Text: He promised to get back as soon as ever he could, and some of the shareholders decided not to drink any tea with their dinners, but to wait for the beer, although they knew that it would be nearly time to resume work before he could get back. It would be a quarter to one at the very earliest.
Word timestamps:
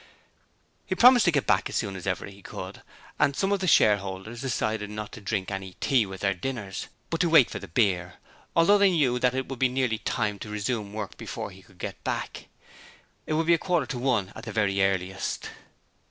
He 0.87 0.95
promised 0.95 1.25
to 1.25 1.31
get 1.31 1.45
back 1.45 1.69
as 1.69 1.75
soon 1.75 1.95
as 1.95 2.07
ever 2.07 2.25
he 2.25 2.41
could, 2.41 2.81
and 3.19 3.35
some 3.35 3.51
of 3.51 3.59
the 3.59 3.67
shareholders 3.67 4.41
decided 4.41 4.89
not 4.89 5.11
to 5.11 5.21
drink 5.21 5.51
any 5.51 5.73
tea 5.79 6.07
with 6.07 6.21
their 6.21 6.33
dinners, 6.33 6.87
but 7.11 7.21
to 7.21 7.29
wait 7.29 7.51
for 7.51 7.59
the 7.59 7.67
beer, 7.67 8.15
although 8.55 8.79
they 8.79 8.89
knew 8.89 9.19
that 9.19 9.35
it 9.35 9.47
would 9.47 9.59
be 9.59 9.69
nearly 9.69 9.99
time 9.99 10.39
to 10.39 10.49
resume 10.49 10.91
work 10.91 11.17
before 11.17 11.51
he 11.51 11.61
could 11.61 11.77
get 11.77 12.03
back. 12.03 12.47
It 13.27 13.33
would 13.33 13.45
be 13.45 13.53
a 13.53 13.59
quarter 13.59 13.85
to 13.85 13.99
one 13.99 14.33
at 14.35 14.45
the 14.45 14.51
very 14.51 14.81
earliest. 14.83 15.51